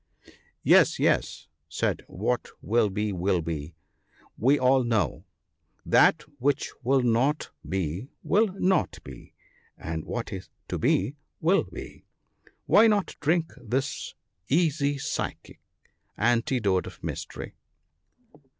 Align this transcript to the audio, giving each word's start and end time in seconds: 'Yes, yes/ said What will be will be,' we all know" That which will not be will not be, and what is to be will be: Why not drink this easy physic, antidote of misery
'Yes, 0.63 0.97
yes/ 0.97 1.47
said 1.69 2.01
What 2.07 2.49
will 2.59 2.89
be 2.89 3.13
will 3.13 3.43
be,' 3.43 3.75
we 4.45 4.57
all 4.57 4.83
know" 4.83 5.25
That 5.99 6.23
which 6.39 6.71
will 6.81 7.03
not 7.03 7.51
be 7.69 8.09
will 8.23 8.47
not 8.53 8.97
be, 9.03 9.35
and 9.77 10.03
what 10.03 10.33
is 10.33 10.49
to 10.69 10.79
be 10.79 11.17
will 11.39 11.65
be: 11.71 12.05
Why 12.65 12.87
not 12.87 13.15
drink 13.19 13.53
this 13.61 14.15
easy 14.49 14.97
physic, 14.97 15.59
antidote 16.17 16.87
of 16.87 17.03
misery 17.03 17.53